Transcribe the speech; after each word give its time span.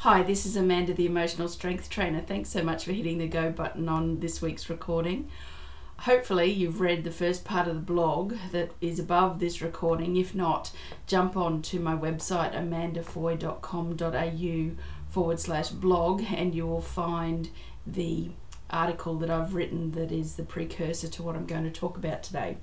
Hi, 0.00 0.22
this 0.22 0.44
is 0.44 0.56
Amanda, 0.56 0.92
the 0.92 1.06
Emotional 1.06 1.48
Strength 1.48 1.88
Trainer. 1.88 2.20
Thanks 2.20 2.50
so 2.50 2.62
much 2.62 2.84
for 2.84 2.92
hitting 2.92 3.16
the 3.16 3.26
go 3.26 3.50
button 3.50 3.88
on 3.88 4.20
this 4.20 4.42
week's 4.42 4.68
recording. 4.68 5.30
Hopefully, 6.00 6.52
you've 6.52 6.82
read 6.82 7.02
the 7.02 7.10
first 7.10 7.46
part 7.46 7.66
of 7.66 7.74
the 7.74 7.80
blog 7.80 8.34
that 8.52 8.72
is 8.82 8.98
above 8.98 9.40
this 9.40 9.62
recording. 9.62 10.16
If 10.16 10.34
not, 10.34 10.70
jump 11.06 11.34
on 11.34 11.62
to 11.62 11.80
my 11.80 11.96
website 11.96 12.54
amandafoy.com.au 12.54 14.82
forward 15.08 15.40
slash 15.40 15.70
blog 15.70 16.24
and 16.30 16.54
you 16.54 16.66
will 16.66 16.82
find 16.82 17.48
the 17.86 18.32
article 18.68 19.16
that 19.16 19.30
I've 19.30 19.54
written 19.54 19.92
that 19.92 20.12
is 20.12 20.36
the 20.36 20.42
precursor 20.42 21.08
to 21.08 21.22
what 21.22 21.36
I'm 21.36 21.46
going 21.46 21.64
to 21.64 21.70
talk 21.70 21.96
about 21.96 22.22
today. 22.22 22.58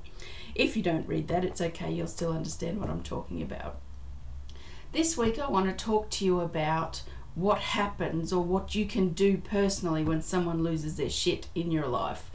If 0.53 0.77
you 0.77 0.83
don't 0.83 1.07
read 1.07 1.29
that, 1.29 1.43
it's 1.43 1.61
okay, 1.61 1.91
you'll 1.91 2.05
still 2.05 2.31
understand 2.31 2.79
what 2.79 2.91
I'm 2.91 3.01
talking 3.01 3.41
about. 3.41 3.79
This 4.91 5.17
week, 5.17 5.39
I 5.39 5.49
want 5.49 5.65
to 5.65 5.85
talk 5.85 6.11
to 6.11 6.25
you 6.25 6.39
about 6.39 7.01
what 7.35 7.59
happens 7.59 8.31
or 8.31 8.43
what 8.43 8.75
you 8.75 8.85
can 8.85 9.09
do 9.09 9.37
personally 9.37 10.03
when 10.03 10.21
someone 10.21 10.63
loses 10.63 10.97
their 10.97 11.09
shit 11.09 11.47
in 11.55 11.71
your 11.71 11.87
life. 11.87 12.29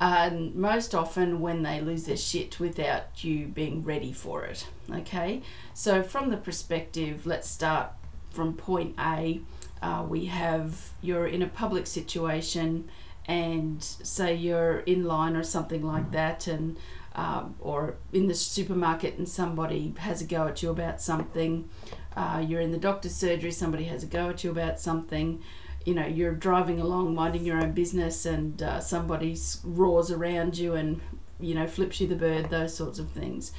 And 0.00 0.54
most 0.54 0.94
often, 0.94 1.40
when 1.40 1.62
they 1.62 1.80
lose 1.80 2.04
their 2.04 2.16
shit 2.16 2.60
without 2.60 3.24
you 3.24 3.46
being 3.46 3.82
ready 3.82 4.12
for 4.12 4.44
it. 4.44 4.68
Okay, 4.90 5.42
so 5.74 6.02
from 6.02 6.30
the 6.30 6.36
perspective, 6.36 7.26
let's 7.26 7.48
start 7.48 7.90
from 8.30 8.54
point 8.54 8.94
A. 8.98 9.40
Uh, 9.82 10.04
we 10.08 10.26
have 10.26 10.90
you're 11.00 11.26
in 11.26 11.42
a 11.42 11.48
public 11.48 11.86
situation, 11.88 12.88
and 13.26 13.82
say 13.82 14.34
you're 14.34 14.80
in 14.80 15.04
line 15.04 15.34
or 15.34 15.42
something 15.42 15.84
like 15.84 16.12
that, 16.12 16.46
and 16.46 16.76
um, 17.14 17.56
or 17.60 17.96
in 18.12 18.26
the 18.26 18.34
supermarket 18.34 19.18
and 19.18 19.28
somebody 19.28 19.94
has 19.98 20.22
a 20.22 20.24
go 20.24 20.46
at 20.46 20.62
you 20.62 20.70
about 20.70 21.00
something, 21.00 21.68
uh, 22.16 22.44
you're 22.46 22.60
in 22.60 22.72
the 22.72 22.78
doctor's 22.78 23.14
surgery, 23.14 23.50
somebody 23.50 23.84
has 23.84 24.02
a 24.02 24.06
go 24.06 24.30
at 24.30 24.44
you 24.44 24.50
about 24.50 24.78
something, 24.78 25.42
you 25.84 25.94
know, 25.94 26.06
you're 26.06 26.34
driving 26.34 26.80
along 26.80 27.14
minding 27.14 27.44
your 27.44 27.60
own 27.60 27.72
business 27.72 28.26
and 28.26 28.62
uh, 28.62 28.80
somebody 28.80 29.36
roars 29.64 30.10
around 30.10 30.58
you 30.58 30.74
and, 30.74 31.00
you 31.40 31.54
know, 31.54 31.66
flips 31.66 32.00
you 32.00 32.06
the 32.06 32.16
bird, 32.16 32.50
those 32.50 32.74
sorts 32.74 32.98
of 32.98 33.10
things. 33.10 33.52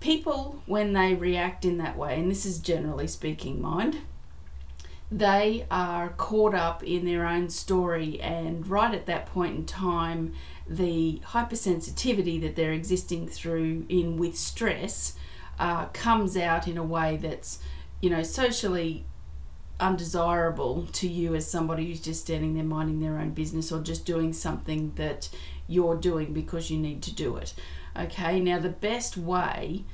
People, 0.00 0.62
when 0.66 0.94
they 0.94 1.14
react 1.14 1.64
in 1.64 1.78
that 1.78 1.96
way, 1.96 2.18
and 2.18 2.30
this 2.30 2.44
is 2.44 2.58
generally 2.58 3.06
speaking, 3.06 3.60
mind, 3.60 3.98
they 5.12 5.66
are 5.70 6.08
caught 6.10 6.54
up 6.54 6.82
in 6.82 7.04
their 7.04 7.26
own 7.26 7.50
story, 7.50 8.18
and 8.20 8.66
right 8.66 8.94
at 8.94 9.04
that 9.06 9.26
point 9.26 9.54
in 9.54 9.66
time, 9.66 10.32
the 10.66 11.20
hypersensitivity 11.26 12.40
that 12.40 12.56
they're 12.56 12.72
existing 12.72 13.28
through 13.28 13.84
in 13.90 14.16
with 14.16 14.36
stress 14.38 15.14
uh, 15.58 15.86
comes 15.86 16.34
out 16.34 16.66
in 16.66 16.78
a 16.78 16.82
way 16.82 17.18
that's, 17.18 17.58
you 18.00 18.08
know, 18.08 18.22
socially 18.22 19.04
undesirable 19.78 20.86
to 20.92 21.06
you 21.08 21.34
as 21.34 21.46
somebody 21.46 21.86
who's 21.86 22.00
just 22.00 22.22
standing 22.22 22.54
there 22.54 22.64
minding 22.64 23.00
their 23.00 23.18
own 23.18 23.32
business 23.32 23.70
or 23.70 23.82
just 23.82 24.06
doing 24.06 24.32
something 24.32 24.92
that 24.94 25.28
you're 25.66 25.96
doing 25.96 26.32
because 26.32 26.70
you 26.70 26.78
need 26.78 27.02
to 27.02 27.14
do 27.14 27.36
it. 27.36 27.52
Okay, 27.94 28.40
now 28.40 28.58
the 28.58 28.70
best 28.70 29.18
way 29.18 29.84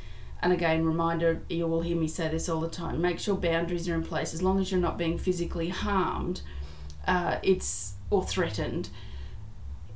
and 0.40 0.52
again, 0.52 0.84
reminder 0.84 1.42
you 1.48 1.66
will 1.66 1.82
hear 1.82 1.96
me 1.96 2.08
say 2.08 2.28
this 2.28 2.48
all 2.48 2.60
the 2.60 2.68
time 2.68 3.00
make 3.00 3.18
sure 3.18 3.34
boundaries 3.36 3.88
are 3.88 3.94
in 3.94 4.04
place. 4.04 4.34
As 4.34 4.42
long 4.42 4.60
as 4.60 4.70
you're 4.70 4.80
not 4.80 4.98
being 4.98 5.18
physically 5.18 5.68
harmed 5.68 6.42
uh, 7.06 7.38
it's 7.42 7.94
or 8.10 8.24
threatened 8.24 8.90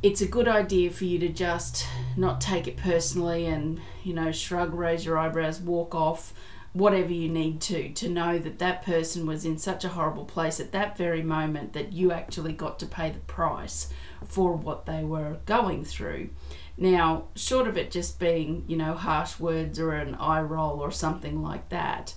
it's 0.02 0.20
a 0.20 0.26
good 0.26 0.48
idea 0.48 0.90
for 0.90 1.04
you 1.04 1.18
to 1.18 1.28
just 1.28 1.86
not 2.16 2.40
take 2.40 2.66
it 2.66 2.76
personally 2.76 3.46
and 3.46 3.80
you 4.02 4.12
know 4.12 4.32
shrug 4.32 4.74
raise 4.74 5.04
your 5.04 5.16
eyebrows 5.16 5.60
walk 5.60 5.94
off 5.94 6.32
whatever 6.72 7.12
you 7.12 7.28
need 7.28 7.60
to 7.60 7.90
to 7.92 8.08
know 8.08 8.38
that 8.38 8.58
that 8.58 8.82
person 8.82 9.26
was 9.26 9.44
in 9.44 9.58
such 9.58 9.84
a 9.84 9.90
horrible 9.90 10.24
place 10.24 10.58
at 10.58 10.72
that 10.72 10.96
very 10.96 11.22
moment 11.22 11.74
that 11.74 11.92
you 11.92 12.10
actually 12.10 12.52
got 12.52 12.78
to 12.78 12.86
pay 12.86 13.10
the 13.10 13.20
price 13.20 13.92
for 14.26 14.54
what 14.54 14.86
they 14.86 15.04
were 15.04 15.36
going 15.44 15.84
through 15.84 16.30
now, 16.76 17.24
short 17.34 17.68
of 17.68 17.76
it 17.76 17.90
just 17.90 18.18
being, 18.18 18.64
you 18.66 18.76
know, 18.76 18.94
harsh 18.94 19.38
words 19.38 19.78
or 19.78 19.92
an 19.92 20.14
eye 20.14 20.40
roll 20.40 20.80
or 20.80 20.90
something 20.90 21.42
like 21.42 21.68
that, 21.68 22.14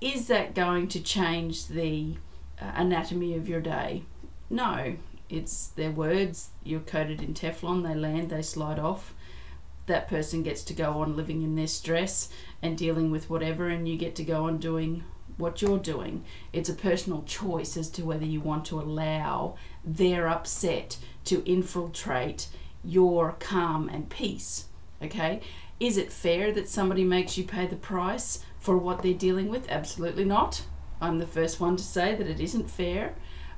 is 0.00 0.28
that 0.28 0.54
going 0.54 0.88
to 0.88 1.00
change 1.00 1.66
the 1.66 2.16
uh, 2.60 2.72
anatomy 2.74 3.34
of 3.34 3.48
your 3.48 3.60
day? 3.60 4.04
No, 4.50 4.96
it's 5.28 5.68
their 5.68 5.90
words. 5.90 6.50
You're 6.62 6.80
coated 6.80 7.22
in 7.22 7.34
Teflon, 7.34 7.82
they 7.82 7.94
land, 7.94 8.30
they 8.30 8.42
slide 8.42 8.78
off. 8.78 9.14
That 9.88 10.08
person 10.08 10.42
gets 10.42 10.62
to 10.64 10.74
go 10.74 11.00
on 11.00 11.16
living 11.16 11.42
in 11.42 11.56
their 11.56 11.66
stress 11.66 12.28
and 12.62 12.78
dealing 12.78 13.10
with 13.10 13.28
whatever, 13.28 13.68
and 13.68 13.88
you 13.88 13.96
get 13.96 14.14
to 14.16 14.22
go 14.24 14.44
on 14.44 14.58
doing 14.58 15.02
what 15.38 15.62
you're 15.62 15.78
doing. 15.78 16.24
It's 16.52 16.68
a 16.68 16.74
personal 16.74 17.22
choice 17.22 17.76
as 17.76 17.88
to 17.90 18.04
whether 18.04 18.24
you 18.24 18.40
want 18.40 18.64
to 18.66 18.80
allow 18.80 19.56
their 19.84 20.28
upset 20.28 20.98
to 21.24 21.44
infiltrate 21.44 22.48
your 22.84 23.32
calm 23.38 23.88
and 23.88 24.08
peace. 24.08 24.66
Okay? 25.02 25.40
Is 25.80 25.96
it 25.96 26.12
fair 26.12 26.52
that 26.52 26.68
somebody 26.68 27.04
makes 27.04 27.38
you 27.38 27.44
pay 27.44 27.66
the 27.66 27.76
price 27.76 28.44
for 28.58 28.76
what 28.76 29.02
they're 29.02 29.14
dealing 29.14 29.48
with? 29.48 29.70
Absolutely 29.70 30.24
not. 30.24 30.64
I'm 31.00 31.18
the 31.18 31.26
first 31.26 31.60
one 31.60 31.76
to 31.76 31.84
say 31.84 32.14
that 32.14 32.26
it 32.26 32.40
isn't 32.40 32.70
fair. 32.70 33.14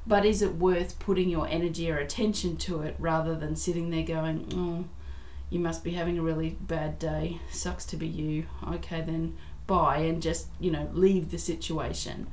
But 0.06 0.24
is 0.24 0.42
it 0.42 0.56
worth 0.56 0.98
putting 0.98 1.28
your 1.28 1.46
energy 1.48 1.90
or 1.90 1.98
attention 1.98 2.56
to 2.58 2.82
it 2.82 2.96
rather 2.98 3.34
than 3.34 3.56
sitting 3.56 3.90
there 3.90 4.02
going, 4.02 4.46
oh, 4.54 4.84
you 5.50 5.58
must 5.60 5.84
be 5.84 5.92
having 5.92 6.18
a 6.18 6.22
really 6.22 6.56
bad 6.60 6.98
day. 6.98 7.40
Sucks 7.50 7.84
to 7.86 7.96
be 7.96 8.06
you. 8.06 8.46
Okay, 8.72 9.00
then 9.02 9.36
bye, 9.66 9.98
and 9.98 10.22
just, 10.22 10.46
you 10.58 10.70
know, 10.70 10.88
leave 10.92 11.30
the 11.30 11.38
situation. 11.38 12.28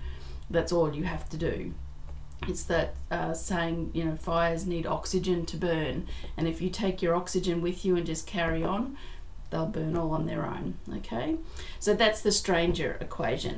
That's 0.50 0.72
all 0.72 0.96
you 0.96 1.04
have 1.04 1.28
to 1.30 1.38
do 1.38 1.74
it's 2.46 2.64
that 2.64 2.94
uh, 3.10 3.34
saying, 3.34 3.92
you 3.94 4.04
know, 4.04 4.16
fires 4.16 4.66
need 4.66 4.86
oxygen 4.86 5.46
to 5.48 5.58
burn, 5.58 6.08
and 6.36 6.48
if 6.48 6.62
you 6.62 6.70
take 6.70 7.02
your 7.02 7.16
oxygen 7.16 7.62
with 7.62 7.84
you 7.84 7.96
and 7.96 8.06
just 8.06 8.28
carry 8.28 8.64
on, 8.64 8.98
they'll 9.50 9.66
burn 9.66 9.96
all 9.96 10.12
on 10.12 10.28
their 10.28 10.46
own. 10.46 10.76
Okay, 10.98 11.38
so 11.80 11.94
that's 11.94 12.22
the 12.22 12.32
stranger 12.32 12.98
equation. 13.02 13.56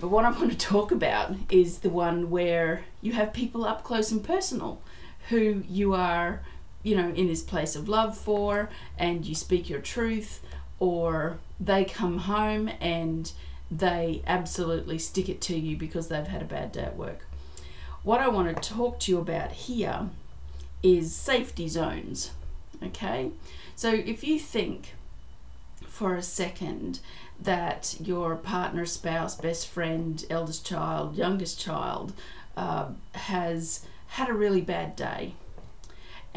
But 0.00 0.08
what 0.08 0.24
I 0.24 0.30
want 0.38 0.50
to 0.50 0.58
talk 0.58 0.92
about 0.92 1.34
is 1.50 1.78
the 1.78 1.90
one 1.90 2.30
where 2.30 2.84
you 3.00 3.12
have 3.12 3.32
people 3.32 3.64
up 3.64 3.82
close 3.82 4.10
and 4.10 4.22
personal 4.22 4.82
who 5.30 5.62
you 5.68 5.94
are, 5.94 6.42
you 6.82 6.96
know, 6.96 7.08
in 7.10 7.26
this 7.26 7.42
place 7.42 7.76
of 7.76 7.88
love 7.88 8.16
for, 8.16 8.70
and 8.98 9.26
you 9.26 9.34
speak 9.34 9.68
your 9.68 9.80
truth, 9.80 10.40
or 10.78 11.38
they 11.58 11.84
come 11.84 12.18
home 12.18 12.70
and 12.80 13.32
they 13.70 14.22
absolutely 14.26 14.98
stick 14.98 15.28
it 15.28 15.40
to 15.42 15.58
you 15.58 15.76
because 15.76 16.08
they've 16.08 16.26
had 16.26 16.40
a 16.42 16.46
bad 16.46 16.72
day 16.72 16.82
at 16.82 16.96
work 16.96 17.24
what 18.08 18.20
I 18.20 18.28
want 18.28 18.48
to 18.48 18.68
talk 18.68 19.00
to 19.00 19.12
you 19.12 19.18
about 19.18 19.52
here 19.52 20.08
is 20.82 21.14
safety 21.14 21.68
zones. 21.68 22.30
Okay, 22.82 23.32
so 23.74 23.92
if 23.92 24.22
you 24.24 24.38
think 24.38 24.94
for 25.86 26.14
a 26.14 26.22
second 26.22 27.00
that 27.40 27.96
your 28.00 28.36
partner, 28.36 28.86
spouse, 28.86 29.34
best 29.34 29.68
friend, 29.68 30.24
eldest 30.30 30.64
child, 30.64 31.16
youngest 31.16 31.60
child 31.60 32.12
uh, 32.56 32.86
has 33.12 33.84
had 34.06 34.28
a 34.28 34.32
really 34.32 34.60
bad 34.60 34.96
day, 34.96 35.34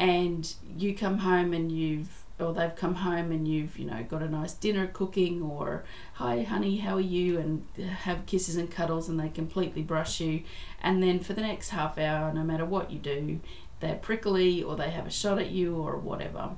and 0.02 0.54
you 0.76 0.96
come 0.96 1.18
home 1.18 1.52
and 1.52 1.70
you've 1.70 2.24
or 2.40 2.52
they've 2.52 2.74
come 2.74 2.96
home 2.96 3.30
and 3.30 3.46
you've 3.46 3.78
you 3.78 3.84
know 3.84 4.04
got 4.10 4.20
a 4.20 4.28
nice 4.28 4.52
dinner 4.52 4.88
cooking 4.88 5.40
or 5.40 5.84
hi 6.14 6.42
honey 6.42 6.78
how 6.78 6.96
are 6.96 7.00
you? 7.00 7.38
and 7.38 7.64
have 7.76 8.26
kisses 8.26 8.56
and 8.56 8.68
cuddles 8.68 9.08
and 9.08 9.20
they 9.20 9.28
completely 9.28 9.80
brush 9.80 10.20
you. 10.20 10.42
And 10.82 11.00
then 11.00 11.20
for 11.20 11.34
the 11.34 11.40
next 11.40 11.68
half 11.68 11.98
hour 11.98 12.32
no 12.34 12.42
matter 12.42 12.64
what 12.64 12.90
you 12.90 12.98
do 12.98 13.38
they're 13.78 13.94
prickly 13.94 14.60
or 14.60 14.74
they 14.74 14.90
have 14.90 15.06
a 15.06 15.10
shot 15.10 15.38
at 15.38 15.50
you 15.50 15.76
or 15.76 15.96
whatever. 15.96 16.50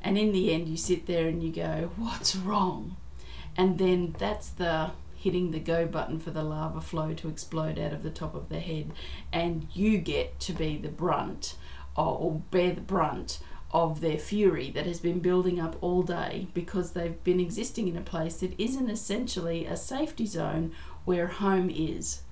And 0.00 0.16
in 0.16 0.30
the 0.32 0.52
end 0.52 0.68
you 0.68 0.76
sit 0.76 1.06
there 1.06 1.26
and 1.26 1.42
you 1.42 1.50
go 1.50 1.90
what's 1.96 2.36
wrong? 2.36 2.96
And 3.56 3.78
then 3.78 4.14
that's 4.18 4.50
the 4.50 4.92
hitting 5.16 5.50
the 5.50 5.58
go 5.58 5.84
button 5.86 6.20
for 6.20 6.30
the 6.30 6.44
lava 6.44 6.80
flow 6.80 7.12
to 7.14 7.28
explode 7.28 7.76
out 7.76 7.92
of 7.92 8.04
the 8.04 8.10
top 8.10 8.36
of 8.36 8.50
the 8.50 8.60
head. 8.60 8.92
And 9.32 9.66
you 9.72 9.98
get 9.98 10.38
to 10.40 10.52
be 10.52 10.76
the 10.76 10.90
brunt 10.90 11.56
or, 11.96 12.42
bear 12.50 12.72
the 12.72 12.80
brunt 12.80 13.38
of 13.72 14.00
their 14.00 14.18
fury 14.18 14.70
that 14.70 14.86
has 14.86 15.00
been 15.00 15.18
building 15.18 15.58
up 15.58 15.76
all 15.80 16.02
day 16.02 16.46
because 16.54 16.92
they've 16.92 17.22
been 17.24 17.40
existing 17.40 17.88
in 17.88 17.96
a 17.96 18.00
place 18.02 18.36
that 18.36 18.58
isn't 18.58 18.88
essentially 18.88 19.66
a 19.66 19.76
safety 19.76 20.26
zone 20.26 20.72
where 21.04 21.26
home 21.26 21.68
is. 21.68 22.22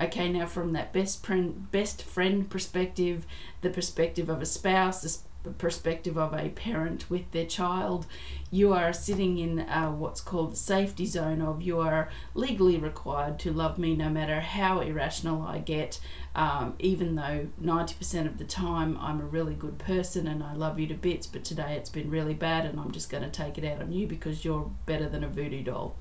Okay, 0.00 0.28
now 0.28 0.46
from 0.46 0.72
that 0.72 0.92
best 0.92 1.26
friend, 1.26 1.70
best 1.72 2.02
friend 2.02 2.48
perspective, 2.48 3.26
the 3.60 3.70
perspective 3.70 4.28
of 4.28 4.40
a 4.40 4.46
spouse, 4.46 5.24
the 5.48 5.54
perspective 5.54 6.18
of 6.18 6.34
a 6.34 6.50
parent 6.50 7.08
with 7.08 7.30
their 7.32 7.46
child, 7.46 8.06
you 8.50 8.72
are 8.72 8.92
sitting 8.92 9.38
in 9.38 9.60
uh, 9.60 9.90
what's 9.90 10.20
called 10.20 10.52
the 10.52 10.56
safety 10.56 11.06
zone 11.06 11.40
of 11.40 11.62
you 11.62 11.80
are 11.80 12.10
legally 12.34 12.76
required 12.76 13.38
to 13.38 13.52
love 13.52 13.78
me 13.78 13.96
no 13.96 14.10
matter 14.10 14.40
how 14.40 14.80
irrational 14.80 15.42
I 15.42 15.58
get, 15.58 16.00
um, 16.34 16.74
even 16.78 17.14
though 17.14 17.48
90% 17.62 18.26
of 18.26 18.38
the 18.38 18.44
time 18.44 18.98
I'm 19.00 19.20
a 19.20 19.24
really 19.24 19.54
good 19.54 19.78
person 19.78 20.26
and 20.26 20.42
I 20.42 20.52
love 20.52 20.78
you 20.78 20.86
to 20.88 20.94
bits, 20.94 21.26
but 21.26 21.44
today 21.44 21.76
it's 21.76 21.90
been 21.90 22.10
really 22.10 22.34
bad 22.34 22.66
and 22.66 22.78
I'm 22.78 22.92
just 22.92 23.10
going 23.10 23.24
to 23.24 23.30
take 23.30 23.56
it 23.56 23.64
out 23.64 23.80
on 23.80 23.92
you 23.92 24.06
because 24.06 24.44
you're 24.44 24.70
better 24.84 25.08
than 25.08 25.24
a 25.24 25.28
voodoo 25.28 25.62
doll. 25.62 25.96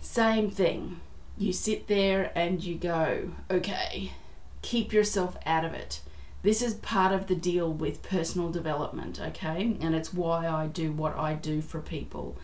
Same 0.00 0.50
thing 0.50 1.00
you 1.38 1.52
sit 1.52 1.86
there 1.86 2.30
and 2.34 2.62
you 2.62 2.74
go, 2.74 3.30
okay, 3.50 4.12
keep 4.60 4.92
yourself 4.92 5.36
out 5.46 5.64
of 5.64 5.72
it. 5.72 6.00
This 6.42 6.62
is 6.62 6.74
part 6.74 7.12
of 7.12 7.26
the 7.26 7.34
deal 7.34 7.72
with 7.72 8.02
personal 8.02 8.50
development, 8.50 9.20
okay? 9.20 9.76
And 9.80 9.94
it's 9.94 10.14
why 10.14 10.46
I 10.46 10.66
do 10.66 10.92
what 10.92 11.16
I 11.16 11.34
do 11.34 11.60
for 11.60 11.80
people. 11.80 12.36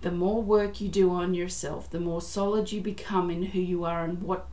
The 0.00 0.10
more 0.10 0.42
work 0.42 0.80
you 0.80 0.88
do 0.88 1.10
on 1.10 1.34
yourself, 1.34 1.90
the 1.90 2.00
more 2.00 2.20
solid 2.20 2.72
you 2.72 2.80
become 2.80 3.30
in 3.30 3.44
who 3.44 3.60
you 3.60 3.84
are 3.84 4.04
and 4.04 4.22
what, 4.22 4.48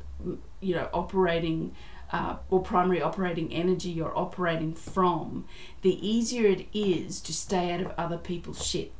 you 0.60 0.76
know, 0.76 0.90
operating 0.94 1.74
uh, 2.12 2.38
or 2.50 2.62
primary 2.62 3.02
operating 3.02 3.54
energy 3.54 3.90
you're 3.90 4.18
operating 4.18 4.74
from, 4.74 5.46
the 5.82 6.08
easier 6.08 6.48
it 6.48 6.68
is 6.74 7.22
to 7.22 7.34
stay 7.34 7.72
out 7.72 7.82
of 7.82 7.94
other 7.98 8.18
people's 8.18 8.66
shit. 8.66 8.92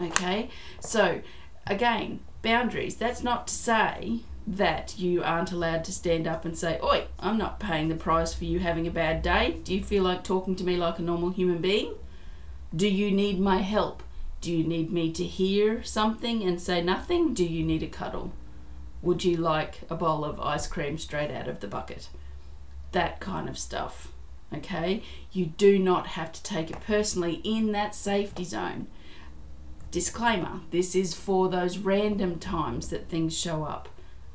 Okay? 0.00 0.50
So, 0.80 1.22
again, 1.66 2.20
boundaries. 2.42 2.96
That's 2.96 3.22
not 3.22 3.48
to 3.48 3.54
say 3.54 4.20
that 4.50 4.98
you 4.98 5.22
aren't 5.22 5.52
allowed 5.52 5.84
to 5.84 5.92
stand 5.92 6.26
up 6.26 6.44
and 6.44 6.58
say, 6.58 6.80
Oi, 6.82 7.06
I'm 7.20 7.38
not 7.38 7.60
paying 7.60 7.88
the 7.88 7.94
price 7.94 8.34
for 8.34 8.44
you 8.44 8.58
having 8.58 8.86
a 8.86 8.90
bad 8.90 9.22
day. 9.22 9.60
Do 9.62 9.72
you 9.72 9.84
feel 9.84 10.02
like 10.02 10.24
talking 10.24 10.56
to 10.56 10.64
me 10.64 10.76
like 10.76 10.98
a 10.98 11.02
normal 11.02 11.30
human 11.30 11.58
being? 11.58 11.94
Do 12.74 12.88
you 12.88 13.12
need 13.12 13.38
my 13.38 13.58
help? 13.58 14.02
Do 14.40 14.52
you 14.52 14.64
need 14.64 14.92
me 14.92 15.12
to 15.12 15.24
hear 15.24 15.84
something 15.84 16.42
and 16.42 16.60
say 16.60 16.82
nothing? 16.82 17.32
Do 17.32 17.44
you 17.44 17.64
need 17.64 17.84
a 17.84 17.86
cuddle? 17.86 18.32
Would 19.02 19.24
you 19.24 19.36
like 19.36 19.82
a 19.88 19.94
bowl 19.94 20.24
of 20.24 20.40
ice 20.40 20.66
cream 20.66 20.98
straight 20.98 21.30
out 21.30 21.46
of 21.46 21.60
the 21.60 21.68
bucket? 21.68 22.08
That 22.90 23.20
kind 23.20 23.48
of 23.48 23.56
stuff. 23.56 24.12
Okay? 24.52 25.04
You 25.30 25.46
do 25.46 25.78
not 25.78 26.08
have 26.08 26.32
to 26.32 26.42
take 26.42 26.70
it 26.70 26.80
personally 26.80 27.40
in 27.44 27.70
that 27.70 27.94
safety 27.94 28.42
zone. 28.42 28.88
Disclaimer 29.92 30.60
this 30.72 30.96
is 30.96 31.14
for 31.14 31.48
those 31.48 31.78
random 31.78 32.40
times 32.40 32.88
that 32.88 33.08
things 33.08 33.38
show 33.38 33.62
up. 33.62 33.88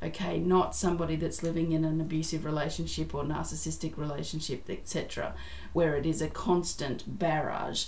Okay, 0.04 0.38
not 0.40 0.76
somebody 0.76 1.16
that's 1.16 1.42
living 1.42 1.72
in 1.72 1.84
an 1.84 2.00
abusive 2.00 2.46
relationship 2.46 3.16
or 3.16 3.24
narcissistic 3.24 3.98
relationship, 3.98 4.70
etc., 4.70 5.34
where 5.74 5.96
it 5.96 6.06
is 6.06 6.22
a 6.22 6.28
constant 6.28 7.18
barrage. 7.20 7.88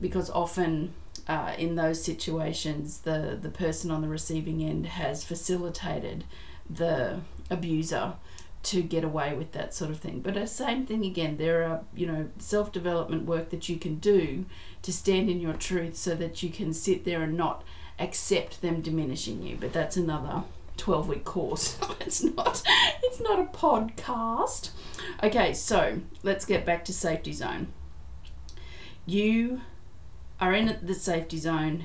Because 0.00 0.28
often 0.30 0.92
uh, 1.28 1.54
in 1.56 1.76
those 1.76 2.02
situations, 2.02 3.00
the, 3.00 3.38
the 3.40 3.50
person 3.50 3.90
on 3.90 4.02
the 4.02 4.08
receiving 4.08 4.62
end 4.62 4.86
has 4.86 5.24
facilitated 5.24 6.24
the 6.68 7.20
abuser 7.48 8.14
to 8.62 8.82
get 8.82 9.04
away 9.04 9.34
with 9.34 9.52
that 9.52 9.72
sort 9.72 9.90
of 9.90 9.98
thing. 9.98 10.20
But 10.20 10.34
the 10.34 10.46
same 10.46 10.86
thing 10.86 11.04
again, 11.04 11.36
there 11.36 11.62
are, 11.64 11.80
you 11.94 12.06
know, 12.06 12.28
self 12.38 12.72
development 12.72 13.24
work 13.24 13.50
that 13.50 13.68
you 13.68 13.76
can 13.76 13.96
do 13.96 14.44
to 14.82 14.92
stand 14.92 15.30
in 15.30 15.40
your 15.40 15.54
truth 15.54 15.96
so 15.96 16.14
that 16.16 16.42
you 16.42 16.50
can 16.50 16.72
sit 16.72 17.04
there 17.04 17.22
and 17.22 17.36
not 17.36 17.64
accept 17.98 18.60
them 18.60 18.82
diminishing 18.82 19.42
you. 19.42 19.56
But 19.58 19.72
that's 19.72 19.96
another 19.96 20.44
12 20.80 21.08
week 21.08 21.24
course. 21.24 21.78
it's 22.00 22.22
not 22.22 22.62
it's 23.02 23.20
not 23.20 23.38
a 23.38 23.44
podcast. 23.44 24.70
Okay, 25.22 25.52
so 25.52 26.00
let's 26.22 26.46
get 26.46 26.64
back 26.64 26.84
to 26.86 26.92
safety 26.92 27.32
zone. 27.32 27.68
You 29.04 29.60
are 30.40 30.54
in 30.54 30.78
the 30.82 30.94
safety 30.94 31.36
zone. 31.36 31.84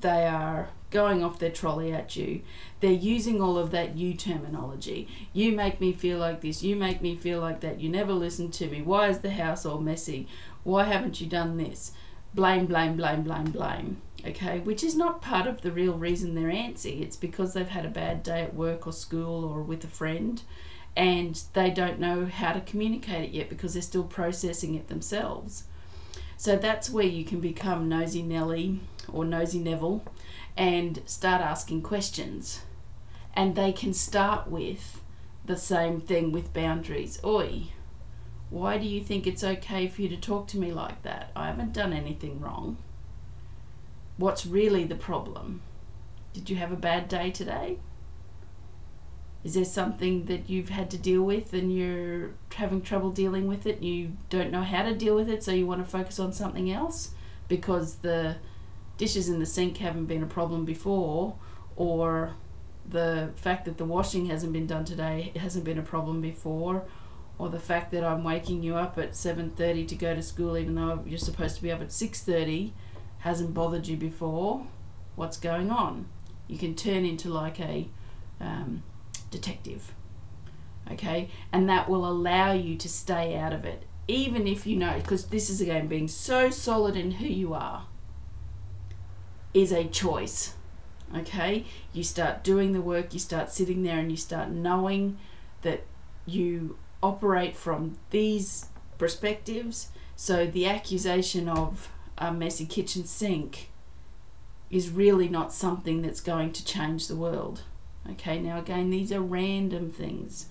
They 0.00 0.26
are 0.26 0.68
going 0.90 1.24
off 1.24 1.38
their 1.38 1.50
trolley 1.50 1.92
at 1.92 2.14
you. 2.14 2.42
They're 2.80 2.90
using 2.90 3.40
all 3.40 3.56
of 3.56 3.70
that 3.70 3.96
you 3.96 4.12
terminology. 4.14 5.08
You 5.32 5.52
make 5.52 5.80
me 5.80 5.92
feel 5.92 6.18
like 6.18 6.42
this. 6.42 6.62
You 6.62 6.76
make 6.76 7.00
me 7.00 7.16
feel 7.16 7.40
like 7.40 7.60
that. 7.60 7.80
You 7.80 7.88
never 7.88 8.12
listen 8.12 8.50
to 8.52 8.68
me. 8.68 8.82
Why 8.82 9.08
is 9.08 9.20
the 9.20 9.30
house 9.30 9.64
all 9.64 9.78
messy? 9.78 10.28
Why 10.62 10.84
haven't 10.84 11.20
you 11.20 11.26
done 11.26 11.56
this? 11.56 11.92
Blame, 12.34 12.66
blame, 12.66 12.96
blame, 12.96 13.22
blame, 13.22 13.50
blame. 13.50 14.02
Okay, 14.24 14.60
which 14.60 14.82
is 14.82 14.96
not 14.96 15.20
part 15.20 15.46
of 15.46 15.60
the 15.60 15.70
real 15.70 15.94
reason 15.94 16.34
they're 16.34 16.48
antsy. 16.48 17.02
It's 17.02 17.16
because 17.16 17.54
they've 17.54 17.68
had 17.68 17.84
a 17.84 17.90
bad 17.90 18.22
day 18.22 18.42
at 18.42 18.54
work 18.54 18.86
or 18.86 18.92
school 18.92 19.44
or 19.44 19.62
with 19.62 19.84
a 19.84 19.88
friend 19.88 20.42
and 20.96 21.42
they 21.52 21.70
don't 21.70 22.00
know 22.00 22.24
how 22.24 22.52
to 22.52 22.60
communicate 22.62 23.28
it 23.28 23.34
yet 23.34 23.50
because 23.50 23.74
they're 23.74 23.82
still 23.82 24.04
processing 24.04 24.74
it 24.74 24.88
themselves. 24.88 25.64
So 26.38 26.56
that's 26.56 26.88
where 26.90 27.04
you 27.04 27.24
can 27.24 27.40
become 27.40 27.88
nosy 27.88 28.22
Nelly 28.22 28.80
or 29.12 29.24
nosy 29.24 29.58
Neville 29.58 30.02
and 30.56 31.02
start 31.04 31.42
asking 31.42 31.82
questions. 31.82 32.62
And 33.34 33.54
they 33.54 33.72
can 33.72 33.92
start 33.92 34.48
with 34.48 35.02
the 35.44 35.58
same 35.58 36.00
thing 36.00 36.32
with 36.32 36.54
boundaries. 36.54 37.20
Oi, 37.22 37.64
why 38.48 38.78
do 38.78 38.86
you 38.86 39.02
think 39.02 39.26
it's 39.26 39.44
okay 39.44 39.88
for 39.88 40.00
you 40.00 40.08
to 40.08 40.16
talk 40.16 40.48
to 40.48 40.58
me 40.58 40.72
like 40.72 41.02
that? 41.02 41.30
I 41.36 41.48
haven't 41.48 41.74
done 41.74 41.92
anything 41.92 42.40
wrong. 42.40 42.78
What's 44.16 44.46
really 44.46 44.84
the 44.84 44.94
problem? 44.94 45.60
Did 46.32 46.48
you 46.48 46.56
have 46.56 46.72
a 46.72 46.76
bad 46.76 47.08
day 47.08 47.30
today? 47.30 47.78
Is 49.44 49.54
there 49.54 49.64
something 49.64 50.24
that 50.24 50.48
you've 50.48 50.70
had 50.70 50.90
to 50.90 50.98
deal 50.98 51.22
with 51.22 51.52
and 51.52 51.74
you're 51.74 52.30
having 52.54 52.80
trouble 52.80 53.10
dealing 53.10 53.46
with 53.46 53.66
it? 53.66 53.82
You 53.82 54.16
don't 54.30 54.50
know 54.50 54.62
how 54.62 54.82
to 54.82 54.94
deal 54.94 55.14
with 55.14 55.28
it, 55.28 55.44
so 55.44 55.52
you 55.52 55.66
want 55.66 55.84
to 55.84 55.90
focus 55.90 56.18
on 56.18 56.32
something 56.32 56.70
else 56.70 57.10
because 57.46 57.96
the 57.96 58.36
dishes 58.96 59.28
in 59.28 59.38
the 59.38 59.46
sink 59.46 59.76
haven't 59.76 60.06
been 60.06 60.22
a 60.22 60.26
problem 60.26 60.64
before, 60.64 61.36
or 61.76 62.34
the 62.88 63.30
fact 63.36 63.66
that 63.66 63.76
the 63.76 63.84
washing 63.84 64.26
hasn't 64.26 64.52
been 64.52 64.66
done 64.66 64.84
today 64.84 65.32
hasn't 65.36 65.64
been 65.64 65.78
a 65.78 65.82
problem 65.82 66.20
before, 66.20 66.84
or 67.38 67.50
the 67.50 67.60
fact 67.60 67.92
that 67.92 68.02
I'm 68.02 68.24
waking 68.24 68.62
you 68.62 68.76
up 68.76 68.98
at 68.98 69.14
7:30 69.14 69.86
to 69.88 69.94
go 69.94 70.14
to 70.14 70.22
school 70.22 70.56
even 70.56 70.74
though 70.74 71.04
you're 71.06 71.18
supposed 71.18 71.56
to 71.56 71.62
be 71.62 71.70
up 71.70 71.82
at 71.82 71.92
6:30 71.92 72.72
hasn't 73.26 73.52
bothered 73.52 73.88
you 73.88 73.96
before. 73.96 74.68
What's 75.16 75.36
going 75.36 75.68
on? 75.68 76.06
You 76.46 76.56
can 76.56 76.76
turn 76.76 77.04
into 77.04 77.28
like 77.28 77.58
a 77.58 77.88
um, 78.40 78.84
detective. 79.32 79.92
Okay, 80.92 81.28
and 81.52 81.68
that 81.68 81.88
will 81.88 82.08
allow 82.08 82.52
you 82.52 82.76
to 82.76 82.88
stay 82.88 83.36
out 83.36 83.52
of 83.52 83.64
it, 83.64 83.82
even 84.06 84.46
if 84.46 84.64
you 84.64 84.76
know, 84.76 84.94
because 84.94 85.26
this 85.26 85.50
is 85.50 85.60
again 85.60 85.88
being 85.88 86.06
so 86.06 86.50
solid 86.50 86.94
in 86.96 87.12
who 87.12 87.26
you 87.26 87.52
are 87.52 87.86
is 89.52 89.72
a 89.72 89.84
choice. 89.84 90.54
Okay, 91.12 91.64
you 91.92 92.04
start 92.04 92.44
doing 92.44 92.72
the 92.72 92.80
work, 92.80 93.12
you 93.12 93.18
start 93.18 93.50
sitting 93.50 93.82
there, 93.82 93.98
and 93.98 94.12
you 94.12 94.16
start 94.16 94.50
knowing 94.50 95.18
that 95.62 95.82
you 96.26 96.78
operate 97.02 97.56
from 97.56 97.98
these 98.10 98.66
perspectives. 98.98 99.88
So 100.14 100.46
the 100.46 100.66
accusation 100.66 101.48
of 101.48 101.90
a 102.18 102.32
messy 102.32 102.66
kitchen 102.66 103.04
sink 103.04 103.70
is 104.70 104.90
really 104.90 105.28
not 105.28 105.52
something 105.52 106.02
that's 106.02 106.20
going 106.20 106.52
to 106.52 106.64
change 106.64 107.06
the 107.06 107.16
world. 107.16 107.62
Okay, 108.10 108.38
now 108.38 108.58
again, 108.58 108.90
these 108.90 109.12
are 109.12 109.20
random 109.20 109.90
things. 109.90 110.46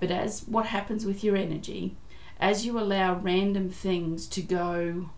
But 0.00 0.10
as 0.10 0.42
what 0.46 0.66
happens 0.66 1.04
with 1.04 1.22
your 1.24 1.36
energy, 1.36 1.96
as 2.38 2.66
you 2.66 2.78
allow 2.78 3.14
random 3.14 3.70
things 3.70 4.26
to 4.28 4.42
go 4.42 5.10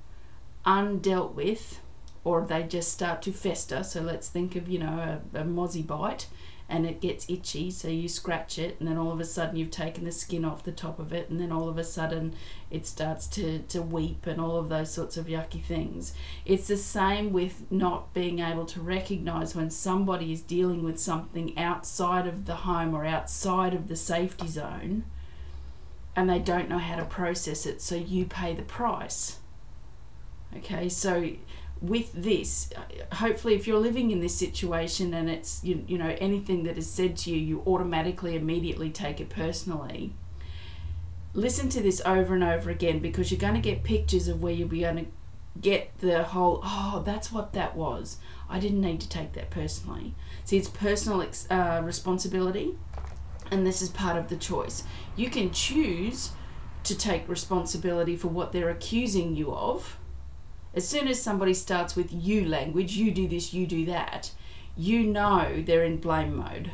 undealt 0.64 1.35
with, 1.35 1.80
or 2.25 2.45
they 2.45 2.62
just 2.64 2.92
start 2.92 3.23
to 3.23 3.33
fester. 3.33 3.83
So 3.85 4.00
let's 4.00 4.28
think 4.28 4.56
of, 4.56 4.68
you 4.68 4.80
know, 4.80 5.21
a, 5.35 5.38
a 5.38 5.45
mozzie 5.45 5.87
bite 5.87 6.26
and 6.68 6.85
it 6.85 7.00
gets 7.00 7.28
itchy, 7.30 7.70
so 7.70 7.88
you 7.88 8.08
scratch 8.08 8.58
it, 8.58 8.76
and 8.78 8.88
then 8.88 8.99
all 8.99 9.12
of 9.12 9.20
a 9.20 9.25
sudden 9.25 9.56
you've 9.56 9.70
taken 9.70 10.04
the 10.04 10.11
skin 10.11 10.44
off 10.44 10.64
the 10.64 10.73
top 10.73 10.99
of 10.99 11.12
it, 11.12 11.30
and 11.30 11.40
then 11.40 11.52
all 11.52 11.68
of 11.68 11.78
a 11.78 11.85
sudden 11.85 12.35
it 12.70 12.87
starts 12.87 13.26
to, 13.28 13.61
to 13.61 13.80
weep 13.80 14.26
and 14.26 14.40
all 14.40 14.56
of 14.56 14.68
those 14.68 14.90
sorts 14.90 15.16
of 15.16 15.26
yucky 15.26 15.62
things. 15.62 16.12
It's 16.44 16.66
the 16.66 16.76
same 16.76 17.32
with 17.32 17.70
not 17.70 18.12
being 18.12 18.40
able 18.40 18.66
to 18.66 18.80
recognize 18.80 19.54
when 19.54 19.70
somebody 19.70 20.32
is 20.32 20.40
dealing 20.40 20.82
with 20.82 20.99
something 20.99 21.56
outside 21.56 22.26
of 22.26 22.46
the 22.46 22.56
home 22.56 22.94
or 22.94 23.04
outside 23.04 23.73
of 23.73 23.87
the 23.87 23.96
safety 23.96 24.49
zone 24.49 25.04
and 26.16 26.30
they 26.30 26.38
don't 26.38 26.68
know 26.68 26.78
how 26.78 26.96
to 26.96 27.04
process 27.04 27.66
it, 27.66 27.82
so 27.82 27.94
you 27.94 28.25
pay 28.25 28.54
the 28.54 28.62
price. 28.62 29.38
Okay, 30.56 30.88
so 30.88 31.30
with 31.80 32.12
this, 32.12 32.71
hopefully, 33.12 33.54
if 33.54 33.66
you're 33.66 33.78
living 33.78 34.11
in 34.11 34.21
this 34.21 34.35
situation 34.35 35.12
and 35.12 35.28
it's 35.28 35.62
you, 35.62 35.85
you 35.87 35.99
know 35.99 36.16
anything 36.21 36.62
that 36.64 36.78
is 36.78 36.90
said 36.90 37.16
to 37.18 37.30
you, 37.30 37.37
you 37.37 37.62
automatically 37.66 38.35
immediately 38.35 38.90
take 38.90 39.21
it 39.21 39.28
personally. 39.28 40.12
Listen 41.35 41.68
to 41.68 41.83
this 41.83 42.00
over 42.06 42.35
and 42.35 42.42
over 42.42 42.71
again 42.71 42.99
because 42.99 43.30
you're 43.30 43.40
going 43.40 43.54
to 43.54 43.61
get 43.61 43.85
pictures 43.85 44.26
of 44.26 44.42
where 44.42 44.52
you'll 44.52 44.68
be 44.68 44.80
going 44.80 44.97
to 44.97 45.06
get 45.61 45.99
the 46.00 46.23
whole 46.23 46.61
oh 46.64 47.02
that's 47.04 47.30
what 47.30 47.52
that 47.52 47.76
was. 47.76 48.16
I 48.49 48.59
didn't 48.59 48.80
need 48.80 49.00
to 49.00 49.09
take 49.09 49.35
that 49.35 49.50
personally. 49.50 50.14
See 50.45 50.56
it's 50.56 50.68
personal 50.68 51.26
uh, 51.50 51.83
responsibility 51.85 52.78
and 53.50 53.66
this 53.66 53.83
is 53.83 53.88
part 53.88 54.16
of 54.16 54.28
the 54.28 54.37
choice. 54.37 54.83
You 55.14 55.30
can 55.30 55.50
choose 55.50 56.30
to 56.85 56.97
take 56.97 57.28
responsibility 57.28 58.16
for 58.16 58.28
what 58.28 58.52
they're 58.52 58.71
accusing 58.71 59.35
you 59.35 59.52
of 59.52 59.99
as 60.76 60.87
soon 60.87 61.09
as 61.09 61.21
somebody 61.21 61.54
starts 61.54 61.97
with 61.97 62.12
you 62.12 62.45
language, 62.45 62.97
you 62.97 63.11
do 63.11 63.26
this, 63.26 63.54
you 63.54 63.66
do 63.66 63.87
that, 63.87 64.30
you 64.76 65.04
know 65.04 65.62
they're 65.64 65.83
in 65.83 65.97
blame 65.97 66.37
mode. 66.37 66.73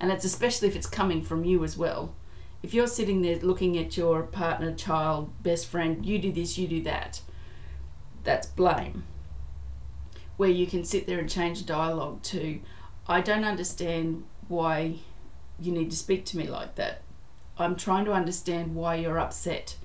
And 0.00 0.10
it's 0.10 0.24
especially 0.24 0.66
if 0.66 0.74
it's 0.74 0.86
coming 0.86 1.22
from 1.22 1.44
you 1.44 1.62
as 1.62 1.78
well. 1.78 2.14
If 2.60 2.74
you're 2.74 2.88
sitting 2.88 3.22
there 3.22 3.38
looking 3.38 3.78
at 3.78 3.96
your 3.96 4.24
partner, 4.24 4.74
child, 4.74 5.30
best 5.44 5.68
friend, 5.68 6.04
you 6.04 6.18
do 6.18 6.32
this, 6.32 6.58
you 6.58 6.66
do 6.66 6.82
that, 6.82 7.20
that's 8.24 8.48
blame. 8.48 9.04
Where 10.36 10.50
you 10.50 10.66
can 10.66 10.84
sit 10.84 11.06
there 11.06 11.20
and 11.20 11.30
change 11.30 11.66
dialogue 11.66 12.22
to, 12.24 12.60
I 13.06 13.20
don't 13.20 13.44
understand 13.44 14.24
why 14.48 14.96
you 15.60 15.70
need 15.70 15.90
to 15.90 15.96
speak 15.96 16.24
to 16.26 16.36
me 16.36 16.48
like 16.48 16.74
that. 16.74 17.02
I'm 17.56 17.76
trying 17.76 18.04
to 18.06 18.12
understand 18.12 18.74
why 18.74 18.96
you're 18.96 19.18
upset. 19.20 19.76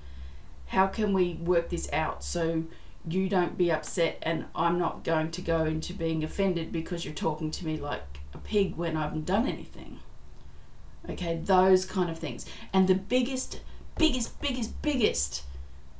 How 0.68 0.88
can 0.88 1.14
we 1.14 1.36
work 1.36 1.70
this 1.70 1.92
out 1.94 2.24
so 2.24 2.64
you 3.08 3.28
don't 3.28 3.58
be 3.58 3.72
upset 3.72 4.18
and 4.22 4.46
I'm 4.56 4.80
not 4.80 5.04
going 5.04 5.32
to 5.32 5.42
go 5.42 5.66
into 5.66 5.94
being 5.94 6.24
offended 6.24 6.72
because 6.72 7.04
you're 7.04 7.14
talking 7.14 7.52
to 7.52 7.66
me 7.66 7.78
like 7.78 8.20
a 8.34 8.38
pig 8.38 8.76
when 8.76 8.96
I 8.96 9.04
haven't 9.04 9.26
done 9.26 9.48
anything? 9.48 10.00
Okay, 11.10 11.42
those 11.44 11.86
kind 11.86 12.10
of 12.10 12.18
things. 12.18 12.46
And 12.72 12.88
the 12.88 12.96
biggest, 12.96 13.62
biggest, 13.98 14.40
biggest, 14.42 14.82
biggest 14.82 15.44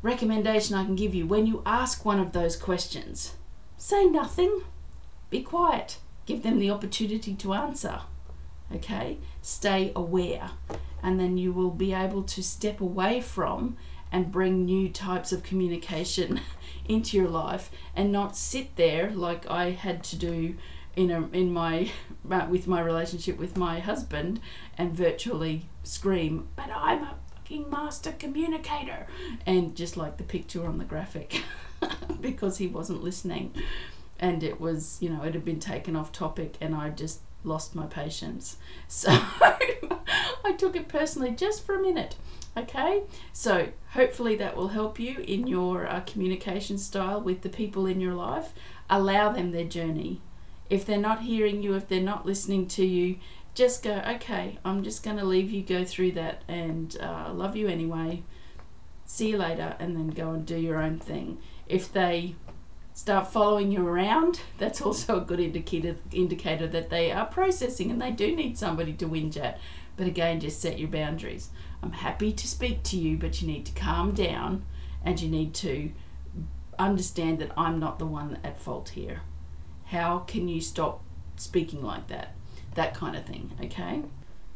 recommendation 0.02 0.76
I 0.76 0.86
can 0.86 0.96
give 0.96 1.14
you 1.14 1.26
when 1.26 1.46
you 1.46 1.62
ask 1.66 2.06
one 2.06 2.20
of 2.20 2.32
those 2.32 2.56
questions, 2.56 3.36
say 3.78 4.06
nothing, 4.06 4.62
be 5.30 5.42
quiet, 5.42 5.98
give 6.26 6.44
them 6.44 6.60
the 6.60 6.72
opportunity 6.72 7.34
to 7.36 7.54
answer. 7.54 8.02
Okay, 8.74 9.18
stay 9.42 9.92
aware, 9.96 10.52
and 11.02 11.20
then 11.20 11.38
you 11.38 11.52
will 11.52 11.70
be 11.70 11.94
able 11.94 12.24
to 12.24 12.42
step 12.42 12.80
away 12.82 13.20
from 13.22 13.78
and 14.14 14.32
bring 14.32 14.64
new 14.64 14.88
types 14.88 15.34
of 15.34 15.44
communication 15.44 16.40
into 16.88 17.18
your 17.18 17.28
life 17.28 17.70
and 17.96 18.12
not 18.12 18.38
sit 18.38 18.76
there 18.78 19.10
like 19.10 19.50
I 19.50 19.72
had 19.72 20.04
to 20.06 20.16
do 20.16 20.56
in 20.96 21.10
a 21.12 21.28
in 21.30 21.52
my 21.52 21.92
uh, 22.32 22.48
with 22.50 22.68
my 22.68 22.80
relationship 22.80 23.38
with 23.38 23.58
my 23.58 23.80
husband 23.80 24.40
and 24.78 24.96
virtually 24.96 25.66
scream 25.84 26.48
but 26.56 26.70
I'm 26.74 27.04
a 27.04 27.16
fucking 27.36 27.70
master 27.70 28.14
communicator 28.14 29.08
and 29.46 29.76
just 29.76 29.98
like 29.98 30.18
the 30.18 30.24
picture 30.24 30.66
on 30.66 30.78
the 30.78 30.86
graphic 30.86 31.42
because 32.22 32.58
he 32.58 32.68
wasn't 32.68 33.04
listening. 33.04 33.54
And 34.20 34.44
it 34.44 34.62
was 34.62 34.98
you 35.02 35.10
know 35.10 35.24
it 35.24 35.34
had 35.34 35.44
been 35.44 35.60
taken 35.60 35.96
off 35.96 36.12
topic 36.12 36.56
and 36.62 36.76
I 36.76 36.90
just 36.90 37.22
lost 37.44 37.76
my 37.76 37.86
patience. 37.86 38.58
So 38.88 39.10
I 39.12 40.54
took 40.58 40.76
it 40.76 40.88
personally 40.88 41.32
just 41.32 41.66
for 41.66 41.76
a 41.76 41.82
minute 41.82 42.16
okay 42.56 43.04
so 43.32 43.70
hopefully 43.92 44.36
that 44.36 44.56
will 44.56 44.70
help 44.70 45.00
you 45.00 45.20
in 45.20 45.48
your 45.48 45.88
uh, 45.88 46.02
communication 46.02 46.78
style 46.78 47.20
with 47.20 47.42
the 47.42 47.50
people 47.50 47.86
in 47.86 48.00
your 48.00 48.14
life 48.14 48.54
allow 48.90 49.32
them 49.32 49.52
their 49.52 49.66
journey 49.66 50.22
if 50.70 50.86
they're 50.86 50.98
not 50.98 51.22
hearing 51.22 51.62
you, 51.62 51.76
if 51.76 51.88
they're 51.88 52.02
not 52.02 52.26
listening 52.26 52.68
to 52.70 52.86
you, 52.86 53.18
just 53.54 53.84
go, 53.84 54.02
okay, 54.16 54.58
I'm 54.66 54.84
just 54.84 55.04
going 55.04 55.18
to 55.18 55.26
leave 55.26 55.52
you 55.52 55.62
go 55.62 55.86
through 55.86 56.14
that 56.14 56.42
and 56.48 56.98
uh, 57.00 57.32
love 57.32 57.56
you 57.56 57.68
anyway. 57.68 58.24
See 59.06 59.30
you 59.30 59.38
later, 59.38 59.76
and 59.80 59.96
then 59.96 60.08
go 60.08 60.32
and 60.32 60.46
do 60.46 60.58
your 60.58 60.82
own 60.82 60.98
thing. 60.98 61.38
If 61.68 61.94
they 61.94 62.36
start 62.94 63.32
following 63.32 63.72
you 63.72 63.86
around, 63.86 64.42
that's 64.58 64.82
also 64.82 65.18
a 65.18 65.26
good 65.26 65.40
indicator 65.40 65.98
indicator 66.12 66.66
that 66.68 66.90
they 66.90 67.12
are 67.12 67.26
processing 67.26 67.92
and 67.92 68.02
they 68.02 68.12
do 68.12 68.36
need 68.36 68.58
somebody 68.58 68.94
to 68.94 69.06
whinge 69.08 69.38
at. 69.38 69.60
But 69.96 70.08
again, 70.08 70.40
just 70.40 70.60
set 70.60 70.80
your 70.80 70.90
boundaries. 70.90 71.50
I'm 71.84 71.92
happy 71.92 72.32
to 72.32 72.48
speak 72.48 72.82
to 72.84 72.98
you, 72.98 73.18
but 73.18 73.42
you 73.42 73.48
need 73.48 73.66
to 73.66 73.74
calm 73.74 74.14
down 74.14 74.66
and 75.04 75.20
you 75.20 75.30
need 75.30 75.54
to 75.56 75.92
understand 76.80 77.40
that 77.40 77.52
I'm 77.58 77.78
not 77.78 78.00
the 78.00 78.06
one 78.06 78.40
at 78.42 78.58
fault 78.58 78.90
here. 78.90 79.22
How 79.88 80.20
can 80.20 80.48
you 80.48 80.62
stop 80.62 81.04
speaking 81.36 81.84
like 81.84 82.08
that? 82.08 82.36
That 82.76 82.94
kind 82.94 83.18
of 83.18 83.26
thing, 83.26 83.52
okay? 83.62 84.04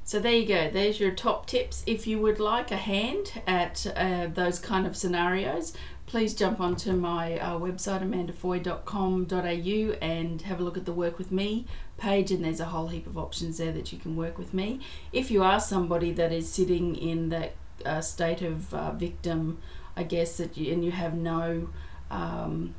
So 0.05 0.19
there 0.19 0.31
you 0.31 0.47
go. 0.47 0.69
There's 0.71 1.01
your 1.01 1.11
top 1.11 1.47
tips. 1.47 1.83
If 1.85 2.07
you 2.07 2.17
would 2.19 2.39
like 2.39 2.71
a 2.71 2.77
hand 2.77 3.41
at 3.45 3.85
uh, 3.93 4.27
those 4.33 4.57
kind 4.57 4.87
of 4.87 4.95
scenarios, 4.95 5.73
please 6.07 6.33
jump 6.33 6.59
onto 6.59 6.93
my 6.93 7.37
uh, 7.37 7.59
website 7.59 8.01
amandafoy.com.au 8.01 9.97
and 10.01 10.41
have 10.41 10.59
a 10.59 10.63
look 10.63 10.77
at 10.77 10.85
the 10.85 10.93
work 10.93 11.19
with 11.19 11.31
me 11.31 11.67
page 11.97 12.31
and 12.31 12.43
there's 12.43 12.59
a 12.59 12.65
whole 12.65 12.87
heap 12.87 13.05
of 13.05 13.17
options 13.17 13.57
there 13.57 13.71
that 13.71 13.93
you 13.93 13.99
can 13.99 14.15
work 14.15 14.37
with 14.39 14.53
me. 14.53 14.79
If 15.11 15.29
you 15.29 15.43
are 15.43 15.59
somebody 15.59 16.11
that 16.13 16.31
is 16.31 16.51
sitting 16.51 16.95
in 16.95 17.29
that 17.29 17.53
uh, 17.85 18.01
state 18.01 18.41
of 18.41 18.73
uh, 18.73 18.91
victim 18.91 19.59
i 19.95 20.03
guess 20.03 20.37
that 20.37 20.55
you, 20.57 20.71
and 20.71 20.85
you 20.85 20.91
have 20.91 21.13
no 21.13 21.69
um, 22.09 22.73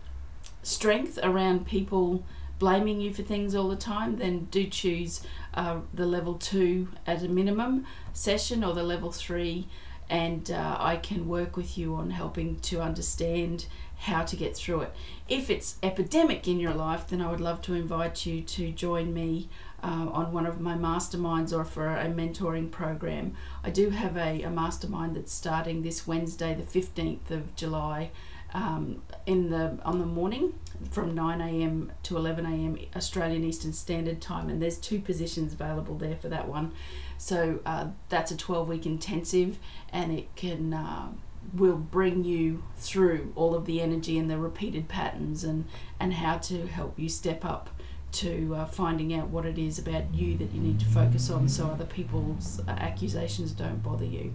strength 0.63 1.19
around 1.23 1.67
people 1.67 2.25
blaming 2.59 3.01
you 3.01 3.13
for 3.13 3.23
things 3.23 3.55
all 3.55 3.69
the 3.69 3.77
time, 3.77 4.17
then 4.17 4.47
do 4.51 4.67
choose 4.67 5.21
uh, 5.55 5.79
the 5.95 6.07
level 6.07 6.35
two 6.35 6.89
at 7.07 7.23
a 7.23 7.29
minimum 7.29 7.85
session 8.13 8.65
or 8.65 8.75
the 8.75 8.83
level 8.83 9.13
three, 9.13 9.69
and 10.11 10.51
uh, 10.51 10.77
I 10.79 10.97
can 10.97 11.29
work 11.29 11.57
with 11.57 11.77
you 11.77 11.95
on 11.95 12.11
helping 12.11 12.61
to 12.61 12.81
understand 12.81 13.67
how 13.99 14.23
to 14.25 14.37
get 14.37 14.57
through 14.57 14.83
it. 14.83 14.95
If 15.29 15.51
it's 15.51 15.77
epidemic 15.83 16.47
in 16.47 16.61
your 16.61 16.75
life, 16.75 17.09
then 17.09 17.21
I 17.21 17.31
would 17.31 17.41
love 17.41 17.61
to 17.63 17.75
invite 17.75 18.25
you 18.27 18.43
to 18.43 18.71
join 18.71 19.13
me. 19.13 19.49
Uh, 19.81 20.09
on 20.11 20.33
one 20.33 20.45
of 20.45 20.61
my 20.61 20.75
masterminds 20.75 21.57
or 21.57 21.65
for 21.65 21.87
a 21.87 22.07
mentoring 22.07 22.69
program. 22.69 23.37
I 23.63 23.71
do 23.71 23.91
have 23.91 24.17
a, 24.17 24.43
a 24.43 24.51
mastermind 24.51 25.15
that's 25.15 25.33
starting 25.33 25.83
this 25.83 26.05
Wednesday, 26.05 26.53
the 26.53 26.65
15th 26.65 27.31
of 27.31 27.55
July, 27.55 28.11
um, 28.55 29.03
in 29.25 29.51
the 29.51 29.79
on 29.85 29.99
the 29.99 30.07
morning 30.07 30.55
from 30.91 31.15
9 31.15 31.41
a.m. 31.41 31.93
to 32.05 32.17
11 32.17 32.47
a.m. 32.47 32.79
Australian 32.97 33.45
Eastern 33.45 33.73
Standard 33.73 34.21
Time, 34.21 34.49
and 34.49 34.63
there's 34.63 34.79
two 34.79 35.01
positions 35.01 35.53
available 35.53 35.97
there 35.97 36.17
for 36.17 36.29
that 36.29 36.49
one. 36.49 36.73
So 37.19 37.61
uh, 37.67 37.89
that's 38.09 38.31
a 38.31 38.37
12 38.37 38.69
week 38.69 38.87
intensive, 38.87 39.59
and 39.93 40.13
it 40.13 40.35
can 40.37 40.73
uh, 40.73 41.09
will 41.53 41.77
bring 41.77 42.25
you 42.25 42.63
through 42.77 43.33
all 43.35 43.55
of 43.55 43.67
the 43.67 43.81
energy 43.81 44.19
and 44.19 44.31
the 44.31 44.39
repeated 44.39 44.89
patterns, 44.89 45.45
and 45.45 45.67
and 46.01 46.15
how 46.15 46.39
to 46.39 46.67
help 46.67 46.99
you 46.99 47.09
step 47.09 47.45
up 47.45 47.71
to 48.11 48.55
uh, 48.55 48.65
finding 48.65 49.13
out 49.13 49.29
what 49.29 49.45
it 49.45 49.59
is 49.59 49.79
about 49.79 50.15
you 50.15 50.37
that 50.39 50.53
you 50.53 50.61
need 50.61 50.81
to 50.81 50.87
focus 50.87 51.29
on, 51.29 51.49
so 51.49 51.67
other 51.67 51.85
people's 51.85 52.61
uh, 52.61 52.71
accusations 52.71 53.53
don't 53.53 53.83
bother 53.83 54.07
you. 54.07 54.33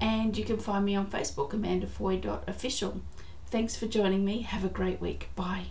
And 0.00 0.36
you 0.36 0.44
can 0.44 0.58
find 0.58 0.84
me 0.84 0.94
on 0.94 1.08
Facebook, 1.08 1.50
amandafoy.official. 1.50 3.02
Thanks 3.46 3.76
for 3.76 3.86
joining 3.86 4.24
me. 4.24 4.42
Have 4.42 4.64
a 4.64 4.68
great 4.68 5.00
week. 5.00 5.28
Bye. 5.34 5.66